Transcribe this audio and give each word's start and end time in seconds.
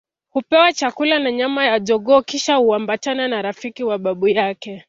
Hupewa 0.29 0.73
chakula 0.73 1.19
na 1.19 1.31
nyama 1.31 1.65
ya 1.65 1.79
jogoo 1.79 2.21
kisha 2.21 2.55
huambatana 2.55 3.27
na 3.27 3.41
rafiki 3.41 3.83
wa 3.83 3.97
babu 3.97 4.27
yake 4.27 4.79